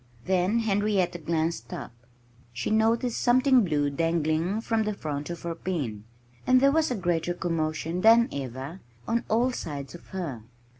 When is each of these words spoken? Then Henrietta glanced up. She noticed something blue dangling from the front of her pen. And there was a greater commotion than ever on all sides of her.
Then 0.25 0.61
Henrietta 0.61 1.19
glanced 1.19 1.71
up. 1.73 1.91
She 2.53 2.71
noticed 2.71 3.21
something 3.21 3.63
blue 3.63 3.91
dangling 3.91 4.59
from 4.61 4.81
the 4.81 4.95
front 4.95 5.29
of 5.29 5.43
her 5.43 5.53
pen. 5.53 6.05
And 6.47 6.59
there 6.59 6.71
was 6.71 6.89
a 6.89 6.95
greater 6.95 7.35
commotion 7.35 8.01
than 8.01 8.27
ever 8.31 8.79
on 9.07 9.25
all 9.29 9.51
sides 9.51 9.93
of 9.93 10.07
her. 10.07 10.41